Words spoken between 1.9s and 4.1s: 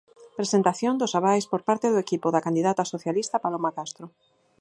equipo da candidata socialista Paloma Castro.